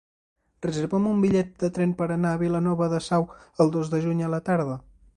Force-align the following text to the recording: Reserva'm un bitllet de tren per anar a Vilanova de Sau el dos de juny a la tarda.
Reserva'm 0.65 1.05
un 1.09 1.19
bitllet 1.25 1.51
de 1.65 1.69
tren 1.77 1.95
per 2.01 2.09
anar 2.17 2.33
a 2.33 2.41
Vilanova 2.45 2.91
de 2.97 3.05
Sau 3.11 3.31
el 3.67 3.73
dos 3.79 3.95
de 3.97 4.05
juny 4.09 4.29
a 4.31 4.35
la 4.37 4.45
tarda. 4.53 4.85